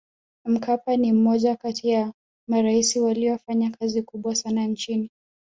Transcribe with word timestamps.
mkapa 0.45 0.97
ni 0.97 1.13
mmoja 1.13 1.55
kati 1.55 1.89
ya 1.89 2.13
maraisi 2.47 2.99
waliyofanya 2.99 3.69
kazi 3.71 4.01
kubwa 4.01 4.35
sana 4.35 4.65
nchini 4.65 5.09